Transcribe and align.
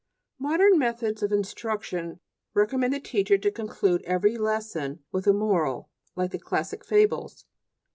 Modern 0.39 0.79
methods 0.79 1.21
of 1.21 1.31
instruction 1.31 2.21
recommend 2.55 2.91
the 2.91 2.99
teacher 2.99 3.37
to 3.37 3.51
conclude 3.51 4.01
every 4.01 4.35
lesson 4.35 5.03
with 5.11 5.27
a 5.27 5.31
moral, 5.31 5.91
like 6.15 6.31
the 6.31 6.39
classic 6.39 6.83
fables. 6.83 7.45